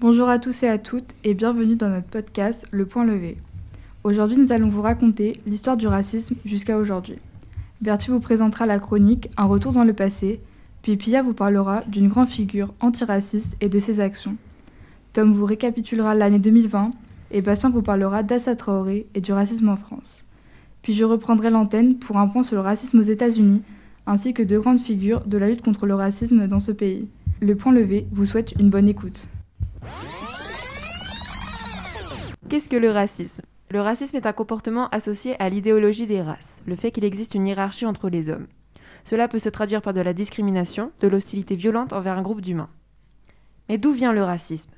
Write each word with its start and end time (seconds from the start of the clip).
Bonjour 0.00 0.28
à 0.28 0.38
tous 0.38 0.62
et 0.62 0.68
à 0.68 0.78
toutes 0.78 1.14
et 1.24 1.34
bienvenue 1.34 1.76
dans 1.76 1.88
notre 1.88 2.06
podcast 2.06 2.66
Le 2.70 2.86
Point 2.86 3.04
Levé. 3.04 3.36
Aujourd'hui, 4.04 4.36
nous 4.36 4.52
allons 4.52 4.68
vous 4.68 4.82
raconter 4.82 5.40
l'histoire 5.46 5.76
du 5.76 5.86
racisme 5.86 6.36
jusqu'à 6.44 6.76
aujourd'hui. 6.76 7.18
Bertu 7.80 8.10
vous 8.10 8.20
présentera 8.20 8.66
la 8.66 8.78
chronique 8.78 9.30
Un 9.36 9.46
retour 9.46 9.72
dans 9.72 9.84
le 9.84 9.92
passé, 9.92 10.40
puis 10.82 10.96
Pia 10.96 11.22
vous 11.22 11.34
parlera 11.34 11.82
d'une 11.86 12.08
grande 12.08 12.28
figure 12.28 12.72
antiraciste 12.80 13.56
et 13.60 13.68
de 13.68 13.78
ses 13.78 14.00
actions. 14.00 14.36
Tom 15.12 15.34
vous 15.34 15.44
récapitulera 15.44 16.14
l'année 16.14 16.38
2020 16.38 16.90
et 17.30 17.42
Bastien 17.42 17.70
vous 17.70 17.82
parlera 17.82 18.22
d'Assa 18.22 18.54
Traoré 18.56 19.06
et 19.14 19.20
du 19.20 19.32
racisme 19.32 19.68
en 19.68 19.76
France. 19.76 20.24
Puis 20.82 20.94
je 20.94 21.04
reprendrai 21.04 21.50
l'antenne 21.50 21.96
pour 21.98 22.16
un 22.18 22.28
point 22.28 22.42
sur 22.42 22.56
le 22.56 22.62
racisme 22.62 23.00
aux 23.00 23.02
États-Unis 23.02 23.62
ainsi 24.08 24.32
que 24.32 24.42
de 24.42 24.58
grandes 24.58 24.80
figures 24.80 25.20
de 25.26 25.36
la 25.36 25.48
lutte 25.48 25.62
contre 25.62 25.86
le 25.86 25.94
racisme 25.94 26.48
dans 26.48 26.60
ce 26.60 26.72
pays. 26.72 27.08
Le 27.40 27.54
Point 27.54 27.72
Levé 27.72 28.06
vous 28.10 28.24
souhaite 28.24 28.54
une 28.58 28.70
bonne 28.70 28.88
écoute. 28.88 29.28
Qu'est-ce 32.48 32.70
que 32.70 32.76
le 32.76 32.90
racisme? 32.90 33.42
Le 33.70 33.82
racisme 33.82 34.16
est 34.16 34.24
un 34.24 34.32
comportement 34.32 34.88
associé 34.88 35.38
à 35.40 35.50
l'idéologie 35.50 36.06
des 36.06 36.22
races, 36.22 36.62
le 36.66 36.74
fait 36.74 36.90
qu'il 36.90 37.04
existe 37.04 37.34
une 37.34 37.46
hiérarchie 37.46 37.84
entre 37.84 38.08
les 38.08 38.30
hommes. 38.30 38.46
Cela 39.04 39.28
peut 39.28 39.38
se 39.38 39.48
traduire 39.48 39.82
par 39.82 39.94
de 39.94 40.00
la 40.00 40.12
discrimination, 40.12 40.92
de 41.00 41.08
l'hostilité 41.08 41.54
violente 41.56 41.92
envers 41.92 42.18
un 42.18 42.22
groupe 42.22 42.40
d'humains. 42.40 42.70
Mais 43.68 43.78
d'où 43.78 43.92
vient 43.92 44.12
le 44.12 44.22
racisme? 44.22 44.70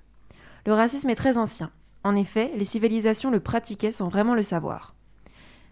Le 0.66 0.72
racisme 0.72 1.10
est 1.10 1.16
très 1.16 1.38
ancien. 1.38 1.70
En 2.04 2.16
effet, 2.16 2.52
les 2.56 2.64
civilisations 2.64 3.30
le 3.30 3.40
pratiquaient 3.40 3.92
sans 3.92 4.08
vraiment 4.08 4.34
le 4.34 4.42
savoir. 4.42 4.94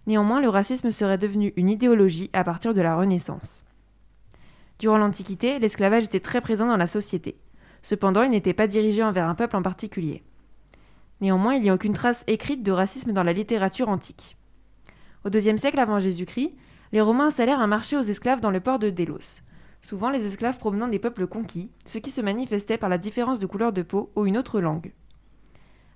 Néanmoins, 0.06 0.40
le 0.40 0.48
racisme 0.48 0.90
serait 0.90 1.18
devenu 1.18 1.52
une 1.56 1.68
idéologie 1.68 2.30
à 2.32 2.44
partir 2.44 2.74
de 2.74 2.80
la 2.80 2.96
Renaissance. 2.96 3.64
Durant 4.78 4.98
l'Antiquité, 4.98 5.58
l'esclavage 5.58 6.04
était 6.04 6.20
très 6.20 6.40
présent 6.40 6.66
dans 6.66 6.76
la 6.76 6.86
société. 6.86 7.36
Cependant, 7.82 8.22
il 8.22 8.30
n'était 8.30 8.54
pas 8.54 8.66
dirigé 8.66 9.02
envers 9.02 9.28
un 9.28 9.34
peuple 9.34 9.56
en 9.56 9.62
particulier. 9.62 10.22
Néanmoins, 11.20 11.54
il 11.54 11.62
n'y 11.62 11.70
a 11.70 11.74
aucune 11.74 11.92
trace 11.92 12.24
écrite 12.26 12.62
de 12.62 12.72
racisme 12.72 13.12
dans 13.12 13.24
la 13.24 13.32
littérature 13.32 13.88
antique. 13.88 14.36
Au 15.24 15.30
IIe 15.30 15.58
siècle 15.58 15.80
avant 15.80 15.98
Jésus-Christ, 15.98 16.54
les 16.92 17.00
Romains 17.00 17.26
installèrent 17.26 17.60
un 17.60 17.66
marché 17.66 17.96
aux 17.96 18.02
esclaves 18.02 18.40
dans 18.40 18.50
le 18.50 18.60
port 18.60 18.78
de 18.78 18.90
Délos. 18.90 19.42
Souvent 19.82 20.10
les 20.10 20.26
esclaves 20.26 20.58
provenant 20.58 20.88
des 20.88 20.98
peuples 20.98 21.26
conquis, 21.26 21.70
ce 21.86 21.98
qui 21.98 22.10
se 22.10 22.20
manifestait 22.20 22.78
par 22.78 22.88
la 22.88 22.98
différence 22.98 23.38
de 23.38 23.46
couleur 23.46 23.72
de 23.72 23.82
peau 23.82 24.10
ou 24.16 24.26
une 24.26 24.38
autre 24.38 24.60
langue. 24.60 24.92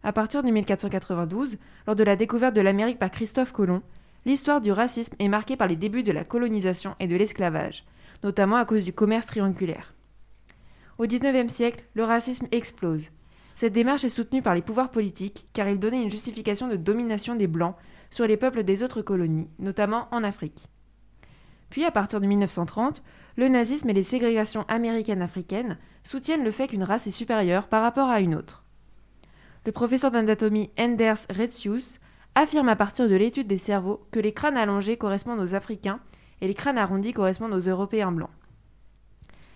À 0.03 0.13
partir 0.13 0.43
de 0.43 0.51
1492, 0.51 1.59
lors 1.87 1.97
de 1.97 2.05
la 2.05 2.17
découverte 2.17 2.55
de 2.55 2.61
l'Amérique 2.61 2.99
par 2.99 3.11
Christophe 3.11 3.53
Colomb, 3.53 3.83
l'histoire 4.25 4.61
du 4.61 4.73
racisme 4.73 5.15
est 5.19 5.29
marquée 5.29 5.57
par 5.57 5.69
les 5.69 5.77
débuts 5.77 6.03
de 6.03 6.13
la 6.13 6.25
colonisation 6.25 6.95
et 7.01 7.07
de 7.07 7.17
l'esclavage, 7.17 7.85
notamment 8.23 8.57
à 8.57 8.65
cause 8.65 8.85
du 8.85 8.93
commerce 8.93 9.27
triangulaire. 9.27 9.95
Au 10.99 11.07
XIXe 11.07 11.53
siècle, 11.53 11.85
le 11.95 12.05
racisme 12.05 12.47
explose. 12.53 13.11
Cette 13.55 13.73
démarche 13.73 14.05
est 14.05 14.09
soutenue 14.09 14.43
par 14.43 14.55
les 14.55 14.63
pouvoirs 14.63 14.91
politiques 14.91 15.47
car 15.53 15.69
il 15.69 15.79
donnait 15.79 16.03
une 16.03 16.11
justification 16.11 16.69
de 16.69 16.77
domination 16.77 17.37
des 17.37 17.47
Blancs 17.47 17.77
sur 18.11 18.27
les 18.27 18.37
peuples 18.37 18.63
des 18.63 18.83
autres 18.83 19.03
colonies, 19.03 19.49
notamment 19.59 20.09
en 20.11 20.25
Afrique. 20.25 20.69
Puis, 21.73 21.87
à 21.87 21.91
partir 21.91 22.21
de 22.21 22.27
1930, 22.27 23.03
le 23.37 23.49
nazisme 23.49 23.89
et 23.89 23.95
les 23.95 24.03
ségrégations 24.03 24.67
américaines-africaines 24.69 25.79
soutiennent 26.05 26.45
le 26.45 26.51
fait 26.51 26.69
qu'une 26.69 26.83
race 26.83 27.07
est 27.07 27.11
supérieure 27.11 27.67
par 27.67 27.81
rapport 27.83 28.11
à 28.11 28.21
une 28.21 28.35
autre. 28.35 28.63
Le 29.65 29.73
professeur 29.73 30.11
d'anatomie 30.11 30.71
Enders 30.79 31.25
Retzius 31.31 31.99
affirme 32.35 32.69
à 32.69 32.77
partir 32.77 33.09
de 33.09 33.15
l'étude 33.15 33.47
des 33.47 33.57
cerveaux 33.57 34.07
que 34.11 34.21
les 34.21 34.33
crânes 34.33 34.59
allongés 34.59 34.99
correspondent 34.99 35.41
aux 35.41 35.55
Africains 35.55 36.01
et 36.43 36.47
les 36.47 36.53
crânes 36.53 36.77
arrondis 36.77 37.15
correspondent 37.15 37.55
aux 37.55 37.71
Européens 37.71 38.13
blancs. 38.13 38.29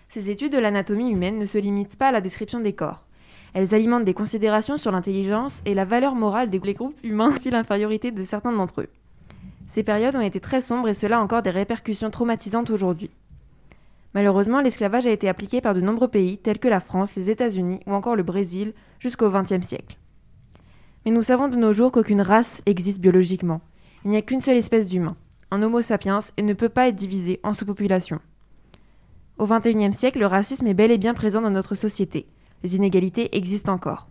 Ces 0.09 0.31
études 0.31 0.53
de 0.53 0.57
l'anatomie 0.57 1.11
humaine 1.11 1.37
ne 1.37 1.45
se 1.45 1.59
limitent 1.59 1.99
pas 1.99 2.07
à 2.07 2.13
la 2.13 2.21
description 2.21 2.59
des 2.59 2.73
corps. 2.73 3.05
Elles 3.53 3.75
alimentent 3.75 4.05
des 4.05 4.15
considérations 4.15 4.77
sur 4.77 4.91
l'intelligence 4.91 5.61
et 5.65 5.75
la 5.75 5.85
valeur 5.85 6.15
morale 6.15 6.49
des 6.49 6.57
groupes 6.57 6.97
humains 7.03 7.35
ainsi 7.35 7.51
l'infériorité 7.51 8.09
de 8.09 8.23
certains 8.23 8.53
d'entre 8.53 8.81
eux. 8.81 8.89
Ces 9.67 9.83
périodes 9.83 10.15
ont 10.15 10.21
été 10.21 10.39
très 10.39 10.61
sombres 10.61 10.87
et 10.87 10.93
cela 10.93 11.19
a 11.19 11.21
encore 11.21 11.41
des 11.41 11.49
répercussions 11.49 12.09
traumatisantes 12.09 12.69
aujourd'hui. 12.69 13.11
Malheureusement, 14.13 14.61
l'esclavage 14.61 15.05
a 15.05 15.11
été 15.11 15.29
appliqué 15.29 15.61
par 15.61 15.73
de 15.73 15.81
nombreux 15.81 16.07
pays 16.07 16.37
tels 16.37 16.59
que 16.59 16.67
la 16.67 16.79
France, 16.79 17.15
les 17.15 17.29
États-Unis 17.29 17.81
ou 17.85 17.93
encore 17.93 18.15
le 18.15 18.23
Brésil 18.23 18.73
jusqu'au 18.99 19.29
XXe 19.29 19.65
siècle. 19.65 19.97
Mais 21.05 21.11
nous 21.11 21.21
savons 21.21 21.49
de 21.49 21.55
nos 21.55 21.73
jours 21.73 21.91
qu'aucune 21.91 22.21
race 22.21 22.61
existe 22.65 22.99
biologiquement. 22.99 23.61
Il 24.03 24.11
n'y 24.11 24.17
a 24.17 24.21
qu'une 24.21 24.41
seule 24.41 24.57
espèce 24.57 24.87
d'humain, 24.87 25.15
un 25.51 25.61
Homo 25.61 25.81
sapiens, 25.81 26.19
et 26.37 26.41
ne 26.41 26.53
peut 26.53 26.69
pas 26.69 26.87
être 26.87 26.95
divisé 26.95 27.39
en 27.43 27.53
sous-populations. 27.53 28.19
Au 29.37 29.45
XXIe 29.45 29.93
siècle, 29.93 30.19
le 30.19 30.25
racisme 30.25 30.65
est 30.67 30.73
bel 30.73 30.91
et 30.91 30.97
bien 30.97 31.13
présent 31.13 31.41
dans 31.41 31.51
notre 31.51 31.75
société. 31.75 32.25
Les 32.63 32.75
inégalités 32.75 33.37
existent 33.37 33.73
encore. 33.73 34.07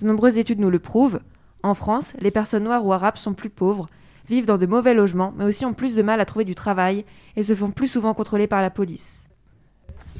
De 0.00 0.06
nombreuses 0.06 0.38
études 0.38 0.58
nous 0.58 0.70
le 0.70 0.80
prouvent. 0.80 1.20
En 1.62 1.74
France, 1.74 2.14
les 2.18 2.32
personnes 2.32 2.64
noires 2.64 2.84
ou 2.84 2.92
arabes 2.92 3.16
sont 3.16 3.34
plus 3.34 3.50
pauvres, 3.50 3.88
vivent 4.28 4.46
dans 4.46 4.58
de 4.58 4.66
mauvais 4.66 4.94
logements, 4.94 5.32
mais 5.36 5.44
aussi 5.44 5.64
ont 5.64 5.74
plus 5.74 5.94
de 5.94 6.02
mal 6.02 6.20
à 6.20 6.24
trouver 6.24 6.44
du 6.44 6.54
travail 6.54 7.04
et 7.36 7.42
se 7.42 7.54
font 7.54 7.70
plus 7.70 7.88
souvent 7.88 8.14
contrôler 8.14 8.46
par 8.46 8.62
la 8.62 8.70
police. 8.70 9.22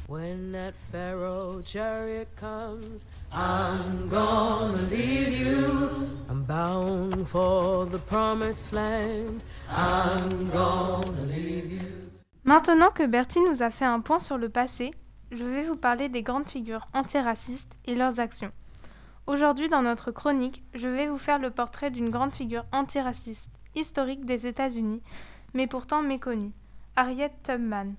When 0.08 0.52
that 0.52 0.74
Pharaoh 0.74 1.62
chariot 1.64 2.26
comes, 2.38 3.06
I'm 3.32 4.10
gonna 4.10 4.82
leave 4.90 5.40
you. 5.40 6.08
I'm 6.28 6.42
bound 6.42 7.26
for 7.26 7.86
the 7.86 7.98
promised 7.98 8.74
land. 8.74 9.40
I'm 9.70 10.50
gonna 10.50 11.24
leave 11.26 11.72
you. 11.72 11.88
Maintenant 12.44 12.90
que 12.90 13.06
Bertie 13.06 13.40
nous 13.40 13.62
a 13.62 13.70
fait 13.70 13.86
un 13.86 14.00
point 14.00 14.20
sur 14.20 14.36
le 14.36 14.50
passé, 14.50 14.90
je 15.30 15.44
vais 15.44 15.62
vous 15.62 15.76
parler 15.76 16.10
des 16.10 16.22
grandes 16.22 16.48
figures 16.48 16.88
antiracistes 16.92 17.72
et 17.86 17.94
leurs 17.94 18.20
actions. 18.20 18.50
Aujourd'hui, 19.26 19.70
dans 19.70 19.82
notre 19.82 20.10
chronique, 20.10 20.62
je 20.74 20.88
vais 20.88 21.06
vous 21.06 21.16
faire 21.16 21.38
le 21.38 21.50
portrait 21.50 21.90
d'une 21.90 22.10
grande 22.10 22.34
figure 22.34 22.66
antiraciste 22.72 23.61
historique 23.74 24.24
des 24.24 24.46
États-Unis, 24.46 25.02
mais 25.54 25.66
pourtant 25.66 26.02
méconnue, 26.02 26.52
Harriet 26.96 27.32
Tubman. 27.42 27.94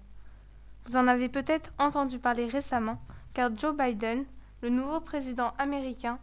Vous 0.85 0.97
en 0.97 1.07
avez 1.07 1.29
peut-être 1.29 1.71
entendu 1.79 2.19
parler 2.19 2.45
récemment, 2.47 2.99
car 3.33 3.51
Joe 3.57 3.75
Biden, 3.75 4.25
le 4.61 4.69
nouveau 4.69 4.99
président 4.99 5.53
américain, 5.57 6.19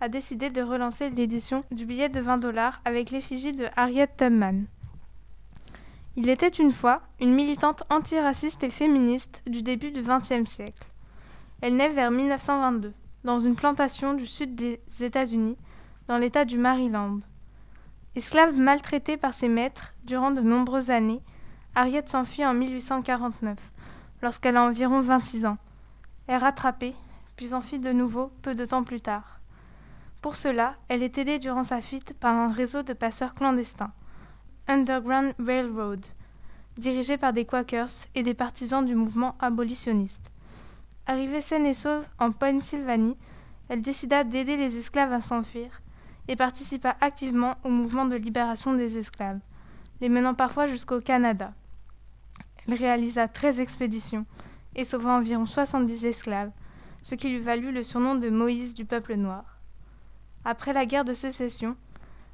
a 0.00 0.08
décidé 0.08 0.50
de 0.50 0.62
relancer 0.62 1.10
l'édition 1.10 1.64
du 1.70 1.86
billet 1.86 2.08
de 2.08 2.20
20 2.20 2.38
dollars 2.38 2.80
avec 2.84 3.10
l'effigie 3.10 3.52
de 3.52 3.66
Harriet 3.76 4.08
Tubman. 4.16 4.66
Il 6.16 6.28
était 6.28 6.48
une 6.48 6.72
fois 6.72 7.02
une 7.20 7.34
militante 7.34 7.82
antiraciste 7.90 8.62
et 8.62 8.70
féministe 8.70 9.42
du 9.46 9.62
début 9.62 9.90
du 9.90 10.02
XXe 10.02 10.48
siècle. 10.48 10.86
Elle 11.60 11.76
naît 11.76 11.88
vers 11.88 12.10
1922, 12.10 12.92
dans 13.24 13.40
une 13.40 13.56
plantation 13.56 14.14
du 14.14 14.26
sud 14.26 14.54
des 14.54 14.80
États-Unis, 15.00 15.56
dans 16.06 16.18
l'État 16.18 16.44
du 16.44 16.58
Maryland. 16.58 17.18
Esclave 18.16 18.56
maltraitée 18.56 19.16
par 19.16 19.34
ses 19.34 19.48
maîtres 19.48 19.92
durant 20.04 20.30
de 20.30 20.40
nombreuses 20.40 20.90
années, 20.90 21.20
Harriet 21.74 22.04
s'enfuit 22.06 22.46
en 22.46 22.54
1849, 22.54 23.58
lorsqu'elle 24.22 24.56
a 24.56 24.62
environ 24.62 25.00
26 25.00 25.46
ans. 25.46 25.58
Est 26.28 26.36
rattrapée, 26.36 26.94
puis 27.34 27.48
s'enfuit 27.48 27.80
de 27.80 27.90
nouveau 27.90 28.30
peu 28.42 28.54
de 28.54 28.64
temps 28.64 28.84
plus 28.84 29.00
tard. 29.00 29.40
Pour 30.20 30.36
cela, 30.36 30.76
elle 30.88 31.02
est 31.02 31.18
aidée 31.18 31.40
durant 31.40 31.64
sa 31.64 31.80
fuite 31.80 32.14
par 32.14 32.36
un 32.36 32.52
réseau 32.52 32.84
de 32.84 32.92
passeurs 32.92 33.34
clandestins, 33.34 33.92
Underground 34.68 35.34
Railroad, 35.44 36.06
dirigé 36.78 37.18
par 37.18 37.32
des 37.32 37.44
Quakers 37.44 38.06
et 38.14 38.22
des 38.22 38.34
partisans 38.34 38.86
du 38.86 38.94
mouvement 38.94 39.34
abolitionniste. 39.40 40.30
Arrivée 41.08 41.40
saine 41.40 41.66
et 41.66 41.74
sauve 41.74 42.04
en 42.20 42.30
Pennsylvanie, 42.30 43.16
elle 43.68 43.82
décida 43.82 44.22
d'aider 44.22 44.56
les 44.56 44.76
esclaves 44.76 45.12
à 45.12 45.20
s'enfuir 45.20 45.80
et 46.28 46.36
participa 46.36 46.96
activement 47.00 47.56
au 47.64 47.68
mouvement 47.68 48.06
de 48.06 48.16
libération 48.16 48.74
des 48.74 48.98
esclaves, 48.98 49.40
les 50.00 50.08
menant 50.08 50.34
parfois 50.34 50.66
jusqu'au 50.66 51.00
Canada. 51.00 51.52
Elle 52.66 52.74
réalisa 52.74 53.28
13 53.28 53.60
expéditions 53.60 54.24
et 54.74 54.84
sauva 54.84 55.16
environ 55.16 55.46
70 55.46 56.04
esclaves, 56.04 56.50
ce 57.02 57.14
qui 57.14 57.28
lui 57.28 57.40
valut 57.40 57.72
le 57.72 57.82
surnom 57.82 58.14
de 58.14 58.30
Moïse 58.30 58.74
du 58.74 58.84
peuple 58.84 59.14
noir. 59.14 59.58
Après 60.44 60.72
la 60.72 60.86
guerre 60.86 61.04
de 61.04 61.14
sécession, 61.14 61.76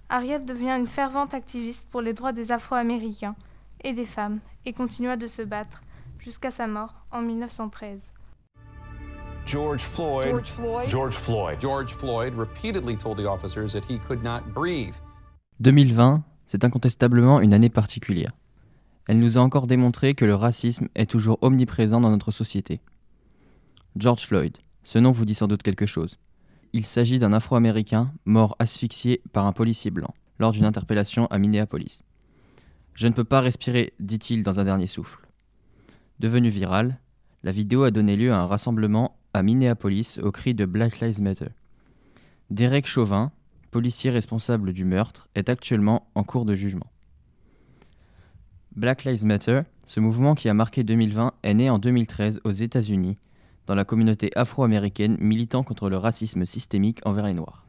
Harriet 0.09 0.41
devient 0.41 0.77
une 0.79 0.89
fervente 0.89 1.35
activiste 1.35 1.87
pour 1.91 2.01
les 2.01 2.13
droits 2.13 2.33
des 2.33 2.51
Afro-Américains 2.51 3.37
et 3.83 3.93
des 3.93 4.07
femmes 4.07 4.41
et 4.67 4.73
continua 4.73 5.17
de 5.17 5.27
se 5.27 5.43
battre 5.43 5.83
jusqu'à 6.19 6.51
sa 6.51 6.67
mort 6.67 7.05
en 7.11 7.23
1913. 7.23 8.01
George 9.47 9.83
Floyd. 9.83 10.29
George 10.29 10.51
Floyd. 10.51 10.89
George 10.89 11.15
Floyd. 11.15 11.61
George 11.61 11.93
Floyd 11.93 12.35
repeatedly 12.35 12.97
told 12.97 13.17
the 13.19 13.27
officers 13.27 13.73
that 13.73 13.85
he 13.89 13.99
could 13.99 14.23
not 14.23 14.43
breathe. 14.55 14.95
2020, 15.61 16.23
c'est 16.47 16.65
incontestablement 16.65 17.41
une 17.41 17.53
année 17.53 17.69
particulière. 17.71 18.33
Elle 19.09 19.19
nous 19.19 19.39
a 19.39 19.41
encore 19.41 19.67
démontré 19.67 20.15
que 20.15 20.25
le 20.25 20.35
racisme 20.35 20.89
est 20.95 21.11
toujours 21.11 21.39
omniprésent 21.43 22.01
dans 22.01 22.11
notre 22.11 22.31
société. 22.31 22.81
George 23.97 24.27
Floyd, 24.27 24.57
Ce 24.85 24.99
nom 24.99 25.13
vous 25.13 25.25
dit 25.25 25.35
sans 25.35 25.49
doute 25.49 25.63
quelque 25.63 25.87
chose. 25.87 26.19
Il 26.73 26.87
s'agit 26.87 27.19
d'un 27.19 27.33
Afro-Américain 27.33 28.13
mort 28.25 28.57
asphyxié 28.59 29.21
par 29.33 29.47
un 29.47 29.53
policier 29.53 29.91
blanc 29.91 30.15
lors 30.39 30.53
d'une 30.53 30.65
interpellation 30.65 31.27
à 31.27 31.39
Minneapolis. 31.39 32.03
Je 32.95 33.09
ne 33.09 33.13
peux 33.13 33.25
pas 33.25 33.41
respirer, 33.41 33.93
dit-il 34.01 34.43
dans 34.43 34.61
un 34.61 34.65
dernier 34.65 34.87
souffle. 34.87 35.19
Devenue 36.19 36.49
virale, 36.49 36.99
la 37.43 37.53
vidéo 37.53 37.85
a 37.85 37.91
donné 37.91 38.17
lieu 38.17 38.33
à 38.33 38.39
un 38.41 38.47
rassemblement 38.47 39.17
à 39.35 39.43
Minneapolis 39.43 40.19
au 40.23 40.33
cri 40.33 40.55
de 40.55 40.65
Black 40.65 41.01
Lives 41.01 41.21
Matter. 41.21 41.51
Derek 42.51 42.87
Chauvin, 42.87 43.33
policier 43.71 44.11
responsable 44.11 44.73
du 44.73 44.85
meurtre, 44.85 45.29
est 45.35 45.49
actuellement 45.49 46.09
en 46.15 46.25
cours 46.25 46.45
de 46.45 46.55
jugement. 46.55 46.91
Black 48.75 49.05
Lives 49.05 49.25
Matter, 49.25 49.63
ce 49.87 50.01
mouvement 50.01 50.35
qui 50.35 50.49
a 50.49 50.55
marqué 50.55 50.85
2020, 50.85 51.35
est 51.43 51.55
né 51.55 51.71
en 51.71 51.79
2013 51.79 52.41
aux 52.45 52.53
États-Unis, 52.53 53.19
dans 53.67 53.75
la 53.75 53.85
communauté 53.85 54.31
afro-américaine 54.37 55.17
militant 55.21 55.63
contre 55.63 55.89
le 55.91 55.97
racisme 55.97 56.47
systémique 56.47 57.01
envers 57.05 57.27
les 57.27 57.35
Noirs. 57.35 57.67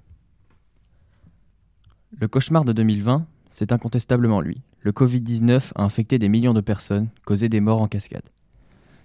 Le 2.11 2.27
cauchemar 2.27 2.65
de 2.65 2.73
2020, 2.73 3.25
c'est 3.49 3.71
incontestablement 3.71 4.41
lui. 4.41 4.61
Le 4.79 4.91
Covid-19 4.91 5.71
a 5.75 5.83
infecté 5.83 6.17
des 6.17 6.29
millions 6.29 6.53
de 6.53 6.61
personnes, 6.61 7.09
causé 7.25 7.49
des 7.49 7.61
morts 7.61 7.81
en 7.81 7.87
cascade. 7.87 8.29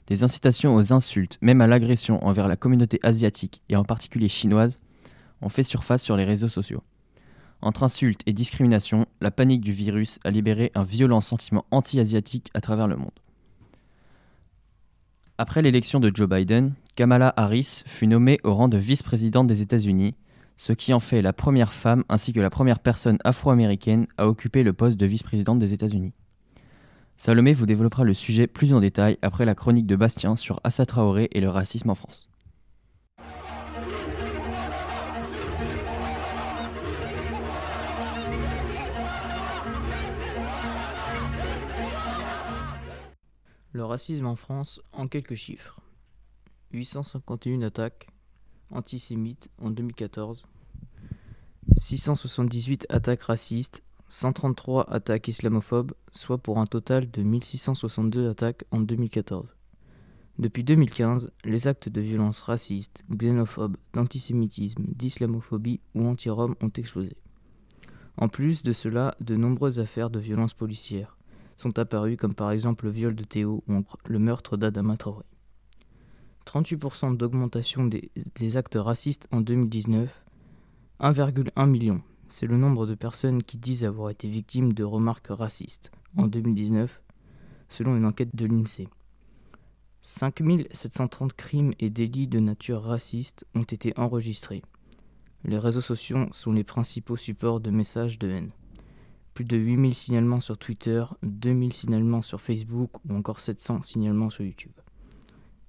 Des 0.06 0.22
incitations 0.22 0.76
aux 0.76 0.92
insultes, 0.92 1.38
même 1.40 1.60
à 1.60 1.66
l'agression 1.66 2.24
envers 2.24 2.48
la 2.48 2.56
communauté 2.56 3.00
asiatique 3.02 3.62
et 3.68 3.76
en 3.76 3.84
particulier 3.84 4.28
chinoise, 4.28 4.78
ont 5.42 5.48
fait 5.48 5.64
surface 5.64 6.02
sur 6.02 6.16
les 6.16 6.24
réseaux 6.24 6.48
sociaux. 6.48 6.82
Entre 7.60 7.82
insultes 7.82 8.20
et 8.26 8.32
discrimination, 8.32 9.06
la 9.20 9.30
panique 9.30 9.62
du 9.62 9.72
virus 9.72 10.18
a 10.24 10.30
libéré 10.30 10.70
un 10.74 10.84
violent 10.84 11.20
sentiment 11.20 11.64
anti-asiatique 11.70 12.50
à 12.54 12.60
travers 12.60 12.86
le 12.86 12.96
monde. 12.96 13.10
Après 15.38 15.60
l'élection 15.60 16.00
de 16.00 16.10
Joe 16.14 16.28
Biden, 16.28 16.74
Kamala 16.94 17.32
Harris 17.36 17.82
fut 17.86 18.06
nommée 18.06 18.38
au 18.44 18.54
rang 18.54 18.68
de 18.68 18.78
vice-présidente 18.78 19.46
des 19.46 19.60
États-Unis, 19.60 20.14
ce 20.56 20.72
qui 20.72 20.94
en 20.94 21.00
fait 21.00 21.20
la 21.20 21.32
première 21.32 21.74
femme 21.74 22.04
ainsi 22.08 22.32
que 22.32 22.40
la 22.40 22.48
première 22.48 22.78
personne 22.78 23.18
afro-américaine 23.24 24.06
à 24.16 24.28
occuper 24.28 24.62
le 24.62 24.72
poste 24.72 24.96
de 24.96 25.04
vice-présidente 25.04 25.58
des 25.58 25.74
États-Unis. 25.74 26.12
Salomé 27.18 27.54
vous 27.54 27.66
développera 27.66 28.04
le 28.04 28.12
sujet 28.12 28.46
plus 28.46 28.74
en 28.74 28.80
détail 28.80 29.18
après 29.22 29.46
la 29.46 29.54
chronique 29.54 29.86
de 29.86 29.96
Bastien 29.96 30.36
sur 30.36 30.60
Assa 30.64 30.84
Traoré 30.84 31.28
et 31.32 31.40
le 31.40 31.48
racisme 31.48 31.90
en 31.90 31.94
France. 31.94 32.28
Le 43.72 43.84
racisme 43.84 44.26
en 44.26 44.36
France 44.36 44.82
en 44.92 45.08
quelques 45.08 45.34
chiffres. 45.34 45.80
851 46.72 47.62
attaques 47.62 48.08
antisémites 48.70 49.48
en 49.58 49.70
2014, 49.70 50.46
678 51.78 52.86
attaques 52.90 53.22
racistes, 53.22 53.82
133 54.08 54.88
attaques 54.90 55.28
islamophobes, 55.28 55.92
soit 56.12 56.38
pour 56.38 56.58
un 56.58 56.66
total 56.66 57.10
de 57.10 57.22
1662 57.22 58.28
attaques 58.28 58.64
en 58.70 58.80
2014. 58.80 59.46
Depuis 60.38 60.64
2015, 60.64 61.32
les 61.44 61.66
actes 61.66 61.88
de 61.88 62.00
violence 62.00 62.42
racistes, 62.42 63.04
xénophobes, 63.10 63.76
d'antisémitisme, 63.94 64.84
d'islamophobie 64.88 65.80
ou 65.94 66.06
anti-roms 66.06 66.54
ont 66.60 66.70
explosé. 66.76 67.16
En 68.18 68.28
plus 68.28 68.62
de 68.62 68.72
cela, 68.72 69.16
de 69.20 69.34
nombreuses 69.34 69.80
affaires 69.80 70.10
de 70.10 70.20
violence 70.20 70.54
policière, 70.54 71.16
sont 71.56 71.78
apparus, 71.78 72.16
comme 72.16 72.34
par 72.34 72.50
exemple 72.50 72.84
le 72.84 72.90
viol 72.90 73.14
de 73.14 73.24
Théo 73.24 73.64
ou 73.66 73.82
le 74.06 74.18
meurtre 74.18 74.56
d'Adama 74.56 74.96
Traoré. 74.96 75.24
38% 76.46 77.16
d'augmentation 77.16 77.86
des, 77.86 78.56
actes 78.56 78.78
racistes 78.80 79.26
en 79.32 79.40
2019, 79.40 80.24
1,1 81.00 81.68
million. 81.68 82.02
C'est 82.28 82.46
le 82.46 82.56
nombre 82.56 82.86
de 82.86 82.94
personnes 82.94 83.42
qui 83.42 83.58
disent 83.58 83.84
avoir 83.84 84.10
été 84.10 84.28
victimes 84.28 84.72
de 84.72 84.84
remarques 84.84 85.28
racistes 85.28 85.90
en 86.16 86.26
2019, 86.26 87.02
selon 87.68 87.96
une 87.96 88.04
enquête 88.04 88.34
de 88.34 88.46
l'INSEE. 88.46 88.88
5730 90.02 91.32
crimes 91.34 91.72
et 91.78 91.90
délits 91.90 92.28
de 92.28 92.38
nature 92.38 92.82
raciste 92.82 93.44
ont 93.54 93.62
été 93.62 93.92
enregistrés. 93.98 94.62
Les 95.44 95.58
réseaux 95.58 95.80
sociaux 95.80 96.26
sont 96.32 96.52
les 96.52 96.64
principaux 96.64 97.16
supports 97.16 97.60
de 97.60 97.70
messages 97.70 98.18
de 98.18 98.30
haine 98.30 98.50
plus 99.36 99.44
de 99.44 99.58
8000 99.58 99.94
signalements 99.94 100.40
sur 100.40 100.56
Twitter, 100.56 101.04
2000 101.22 101.74
signalements 101.74 102.22
sur 102.22 102.40
Facebook 102.40 102.90
ou 103.06 103.14
encore 103.14 103.40
700 103.40 103.82
signalements 103.82 104.30
sur 104.30 104.44
YouTube. 104.44 104.72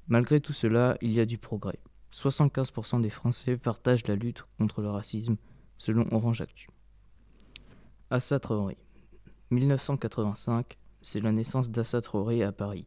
Malgré 0.07 0.39
tout 0.39 0.53
cela, 0.53 0.97
il 1.01 1.11
y 1.11 1.19
a 1.19 1.25
du 1.25 1.37
progrès. 1.37 1.77
75% 2.13 3.01
des 3.01 3.09
Français 3.09 3.57
partagent 3.57 4.07
la 4.07 4.15
lutte 4.15 4.45
contre 4.57 4.81
le 4.81 4.89
racisme, 4.89 5.35
selon 5.77 6.05
Orange 6.11 6.41
Actu. 6.41 6.69
Assa 8.09 8.39
Traoré. 8.39 8.77
1985, 9.51 10.77
c'est 11.01 11.19
la 11.19 11.31
naissance 11.31 11.69
d'Assa 11.69 12.01
Traoré 12.01 12.43
à 12.43 12.51
Paris. 12.51 12.85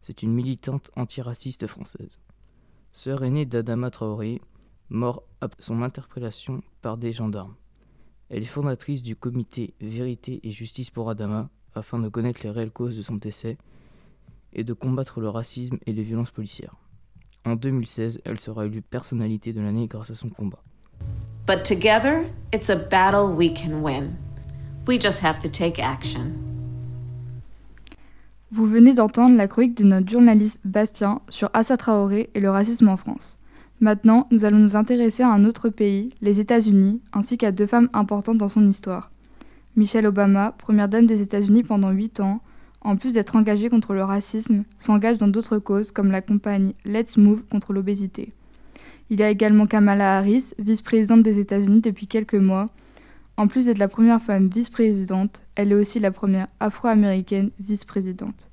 C'est 0.00 0.22
une 0.22 0.32
militante 0.32 0.90
antiraciste 0.96 1.66
française. 1.66 2.18
Sœur 2.92 3.24
aînée 3.24 3.46
d'Adama 3.46 3.90
Traoré, 3.90 4.40
mort 4.90 5.22
à 5.40 5.48
son 5.58 5.82
interpellation 5.82 6.62
par 6.80 6.96
des 6.96 7.12
gendarmes. 7.12 7.54
Elle 8.30 8.42
est 8.42 8.46
fondatrice 8.46 9.02
du 9.02 9.16
comité 9.16 9.74
Vérité 9.80 10.40
et 10.42 10.50
Justice 10.50 10.90
pour 10.90 11.10
Adama 11.10 11.50
afin 11.74 11.98
de 11.98 12.08
connaître 12.08 12.40
les 12.42 12.50
réelles 12.50 12.70
causes 12.70 12.96
de 12.96 13.02
son 13.02 13.16
décès 13.16 13.56
et 14.52 14.64
de 14.64 14.72
combattre 14.72 15.20
le 15.20 15.28
racisme 15.28 15.78
et 15.86 15.92
les 15.92 16.02
violences 16.02 16.30
policières. 16.30 16.76
En 17.44 17.56
2016, 17.56 18.20
elle 18.24 18.40
sera 18.40 18.66
élue 18.66 18.82
personnalité 18.82 19.52
de 19.52 19.60
l'année 19.60 19.86
grâce 19.86 20.10
à 20.10 20.14
son 20.14 20.28
combat. 20.28 20.62
But 21.48 21.64
together, 21.64 22.26
it's 22.52 22.68
a 22.68 22.76
battle 22.76 23.34
we 23.34 23.48
can 23.48 23.82
win. 23.82 24.18
We 24.86 25.00
just 25.00 25.24
have 25.24 25.38
to 25.38 25.48
take 25.48 25.80
action. 25.80 26.34
Vous 28.52 28.66
venez 28.66 28.92
d'entendre 28.92 29.34
la 29.34 29.48
chronique 29.48 29.74
de 29.78 29.84
notre 29.84 30.10
journaliste 30.10 30.60
Bastien 30.66 31.22
sur 31.30 31.48
Assa 31.54 31.78
Traoré 31.78 32.28
et 32.34 32.40
le 32.40 32.50
racisme 32.50 32.88
en 32.88 32.98
France. 32.98 33.38
Maintenant, 33.80 34.26
nous 34.30 34.44
allons 34.44 34.58
nous 34.58 34.76
intéresser 34.76 35.22
à 35.22 35.30
un 35.30 35.46
autre 35.46 35.70
pays, 35.70 36.10
les 36.20 36.38
États-Unis, 36.38 37.00
ainsi 37.14 37.38
qu'à 37.38 37.50
deux 37.50 37.66
femmes 37.66 37.88
importantes 37.94 38.36
dans 38.36 38.48
son 38.48 38.68
histoire. 38.68 39.10
Michelle 39.74 40.06
Obama, 40.06 40.54
première 40.58 40.90
dame 40.90 41.06
des 41.06 41.22
États-Unis 41.22 41.62
pendant 41.62 41.92
huit 41.92 42.20
ans, 42.20 42.42
en 42.82 42.96
plus 42.96 43.14
d'être 43.14 43.36
engagée 43.36 43.70
contre 43.70 43.94
le 43.94 44.04
racisme, 44.04 44.64
s'engage 44.76 45.16
dans 45.16 45.28
d'autres 45.28 45.56
causes 45.56 45.92
comme 45.92 46.10
la 46.10 46.20
campagne 46.20 46.74
Let's 46.84 47.16
Move 47.16 47.44
contre 47.50 47.72
l'obésité. 47.72 48.34
Il 49.10 49.20
y 49.20 49.22
a 49.22 49.30
également 49.30 49.66
Kamala 49.66 50.18
Harris, 50.18 50.52
vice-présidente 50.58 51.22
des 51.22 51.38
États-Unis 51.38 51.80
depuis 51.80 52.06
quelques 52.06 52.34
mois. 52.34 52.68
En 53.38 53.46
plus 53.46 53.66
d'être 53.66 53.78
la 53.78 53.88
première 53.88 54.20
femme 54.20 54.48
vice-présidente, 54.48 55.42
elle 55.54 55.72
est 55.72 55.76
aussi 55.76 55.98
la 55.98 56.10
première 56.10 56.48
afro-américaine 56.60 57.50
vice-présidente. 57.60 58.48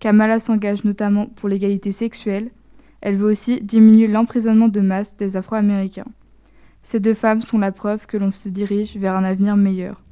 Kamala 0.00 0.40
s'engage 0.40 0.84
notamment 0.84 1.26
pour 1.26 1.48
l'égalité 1.48 1.92
sexuelle, 1.92 2.50
elle 3.00 3.16
veut 3.16 3.30
aussi 3.30 3.60
diminuer 3.60 4.06
l'emprisonnement 4.06 4.68
de 4.68 4.80
masse 4.80 5.16
des 5.16 5.36
Afro-Américains. 5.36 6.06
Ces 6.82 7.00
deux 7.00 7.14
femmes 7.14 7.42
sont 7.42 7.58
la 7.58 7.72
preuve 7.72 8.06
que 8.06 8.16
l'on 8.16 8.30
se 8.30 8.48
dirige 8.48 8.96
vers 8.96 9.14
un 9.14 9.24
avenir 9.24 9.56
meilleur. 9.56 10.02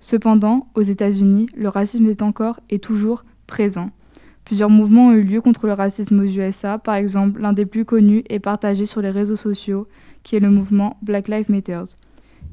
Cependant, 0.00 0.68
aux 0.74 0.82
États-Unis, 0.82 1.48
le 1.54 1.68
racisme 1.68 2.08
est 2.08 2.22
encore 2.22 2.60
et 2.70 2.78
toujours 2.78 3.24
présent. 3.46 3.90
Plusieurs 4.44 4.70
mouvements 4.70 5.08
ont 5.08 5.12
eu 5.12 5.22
lieu 5.22 5.40
contre 5.40 5.66
le 5.66 5.72
racisme 5.72 6.20
aux 6.20 6.24
USA, 6.24 6.78
par 6.78 6.96
exemple 6.96 7.40
l'un 7.40 7.52
des 7.52 7.66
plus 7.66 7.84
connus 7.84 8.24
et 8.28 8.40
partagés 8.40 8.86
sur 8.86 9.00
les 9.00 9.10
réseaux 9.10 9.36
sociaux, 9.36 9.86
qui 10.22 10.36
est 10.36 10.40
le 10.40 10.50
mouvement 10.50 10.96
Black 11.02 11.28
Lives 11.28 11.50
Matter. 11.50 11.82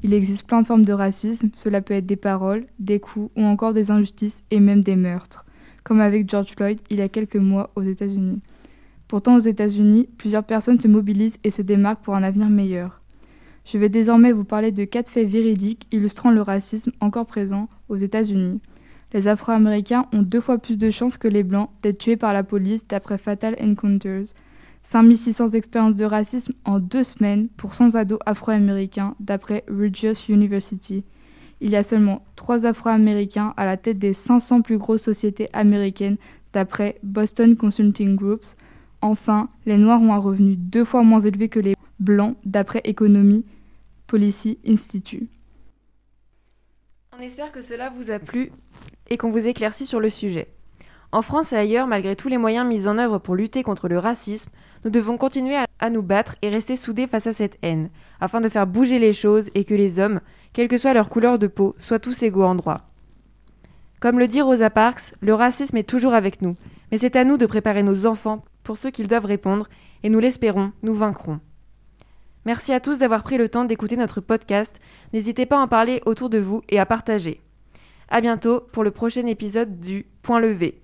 Il 0.02 0.14
existe 0.14 0.46
plein 0.46 0.62
de 0.62 0.66
formes 0.66 0.84
de 0.84 0.92
racisme, 0.92 1.50
cela 1.54 1.80
peut 1.80 1.94
être 1.94 2.06
des 2.06 2.16
paroles, 2.16 2.66
des 2.78 3.00
coups 3.00 3.30
ou 3.36 3.42
encore 3.42 3.74
des 3.74 3.90
injustices 3.90 4.44
et 4.50 4.60
même 4.60 4.82
des 4.82 4.94
meurtres, 4.94 5.44
comme 5.82 6.00
avec 6.00 6.30
George 6.30 6.52
Floyd 6.56 6.78
il 6.88 6.98
y 6.98 7.02
a 7.02 7.08
quelques 7.08 7.36
mois 7.36 7.70
aux 7.74 7.82
États-Unis. 7.82 8.40
Pourtant, 9.08 9.36
aux 9.36 9.40
États-Unis, 9.40 10.08
plusieurs 10.18 10.44
personnes 10.44 10.78
se 10.78 10.86
mobilisent 10.86 11.38
et 11.42 11.50
se 11.50 11.62
démarquent 11.62 12.04
pour 12.04 12.14
un 12.14 12.22
avenir 12.22 12.48
meilleur. 12.50 13.00
Je 13.64 13.78
vais 13.78 13.88
désormais 13.88 14.32
vous 14.32 14.44
parler 14.44 14.70
de 14.70 14.84
quatre 14.84 15.10
faits 15.10 15.28
véridiques 15.28 15.86
illustrant 15.90 16.30
le 16.30 16.42
racisme 16.42 16.92
encore 17.00 17.26
présent 17.26 17.68
aux 17.88 17.96
États-Unis. 17.96 18.60
Les 19.12 19.26
Afro-Américains 19.26 20.06
ont 20.12 20.22
deux 20.22 20.40
fois 20.40 20.58
plus 20.58 20.76
de 20.76 20.90
chances 20.90 21.16
que 21.16 21.28
les 21.28 21.42
Blancs 21.42 21.70
d'être 21.82 21.98
tués 21.98 22.16
par 22.16 22.32
la 22.32 22.42
police 22.42 22.86
d'après 22.86 23.18
Fatal 23.18 23.56
Encounters. 23.60 24.26
5600 24.82 25.50
expériences 25.50 25.96
de 25.96 26.04
racisme 26.04 26.52
en 26.64 26.78
deux 26.78 27.04
semaines 27.04 27.48
pour 27.56 27.74
100 27.74 27.94
ados 27.94 28.18
afro-américains 28.26 29.14
d'après 29.20 29.64
Regius 29.68 30.28
University. 30.28 31.04
Il 31.60 31.70
y 31.70 31.76
a 31.76 31.82
seulement 31.82 32.24
trois 32.36 32.64
Afro-Américains 32.64 33.54
à 33.56 33.66
la 33.66 33.76
tête 33.76 33.98
des 33.98 34.12
500 34.12 34.62
plus 34.62 34.78
grosses 34.78 35.02
sociétés 35.02 35.48
américaines 35.52 36.16
d'après 36.52 36.98
Boston 37.02 37.56
Consulting 37.56 38.14
Groups, 38.14 38.56
Enfin, 39.00 39.48
les 39.64 39.76
Noirs 39.76 40.00
ont 40.02 40.12
un 40.12 40.18
revenu 40.18 40.56
deux 40.56 40.84
fois 40.84 41.02
moins 41.02 41.20
élevé 41.20 41.48
que 41.48 41.60
les 41.60 41.74
Blancs, 42.00 42.36
d'après 42.44 42.80
Economy 42.84 43.44
Policy 44.06 44.58
Institute. 44.66 45.28
On 47.16 47.20
espère 47.20 47.52
que 47.52 47.62
cela 47.62 47.90
vous 47.90 48.10
a 48.10 48.18
plu 48.18 48.52
et 49.08 49.16
qu'on 49.16 49.30
vous 49.30 49.48
éclaircit 49.48 49.86
sur 49.86 50.00
le 50.00 50.10
sujet. 50.10 50.48
En 51.10 51.22
France 51.22 51.52
et 51.54 51.56
ailleurs, 51.56 51.86
malgré 51.86 52.16
tous 52.16 52.28
les 52.28 52.36
moyens 52.36 52.66
mis 52.66 52.86
en 52.86 52.98
œuvre 52.98 53.18
pour 53.18 53.34
lutter 53.34 53.62
contre 53.62 53.88
le 53.88 53.98
racisme, 53.98 54.50
nous 54.84 54.90
devons 54.90 55.16
continuer 55.16 55.56
à 55.78 55.90
nous 55.90 56.02
battre 56.02 56.36
et 56.42 56.50
rester 56.50 56.76
soudés 56.76 57.06
face 57.06 57.26
à 57.26 57.32
cette 57.32 57.58
haine, 57.62 57.88
afin 58.20 58.40
de 58.40 58.48
faire 58.48 58.66
bouger 58.66 58.98
les 58.98 59.14
choses 59.14 59.48
et 59.54 59.64
que 59.64 59.74
les 59.74 60.00
hommes, 60.00 60.20
quelle 60.52 60.68
que 60.68 60.76
soit 60.76 60.92
leur 60.92 61.08
couleur 61.08 61.38
de 61.38 61.46
peau, 61.46 61.74
soient 61.78 61.98
tous 61.98 62.22
égaux 62.22 62.44
en 62.44 62.54
droit. 62.54 62.82
Comme 64.00 64.18
le 64.18 64.28
dit 64.28 64.42
Rosa 64.42 64.68
Parks, 64.70 65.14
le 65.20 65.34
racisme 65.34 65.78
est 65.78 65.88
toujours 65.88 66.14
avec 66.14 66.42
nous, 66.42 66.56
mais 66.92 66.98
c'est 66.98 67.16
à 67.16 67.24
nous 67.24 67.38
de 67.38 67.46
préparer 67.46 67.82
nos 67.82 68.06
enfants 68.06 68.44
pour 68.62 68.76
ce 68.76 68.88
qu'ils 68.88 69.08
doivent 69.08 69.24
répondre, 69.24 69.66
et 70.02 70.10
nous 70.10 70.20
l'espérons, 70.20 70.72
nous 70.82 70.94
vaincrons. 70.94 71.40
Merci 72.44 72.72
à 72.72 72.80
tous 72.80 72.98
d'avoir 72.98 73.22
pris 73.22 73.38
le 73.38 73.48
temps 73.48 73.64
d'écouter 73.64 73.96
notre 73.96 74.20
podcast. 74.20 74.78
N'hésitez 75.12 75.46
pas 75.46 75.56
à 75.56 75.60
en 75.60 75.68
parler 75.68 76.00
autour 76.06 76.30
de 76.30 76.38
vous 76.38 76.62
et 76.68 76.78
à 76.78 76.86
partager. 76.86 77.40
À 78.08 78.20
bientôt 78.20 78.60
pour 78.72 78.84
le 78.84 78.90
prochain 78.90 79.26
épisode 79.26 79.80
du 79.80 80.06
Point 80.22 80.40
levé. 80.40 80.82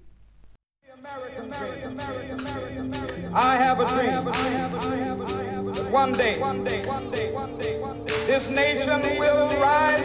I 3.37 3.57
have 3.57 3.81
a 3.81 3.85
dream. 3.85 4.25
that 4.25 5.91
One 5.91 6.13
day, 6.13 6.41
this 8.27 8.49
nation 8.51 9.01
will 9.19 9.49
rise 9.61 10.04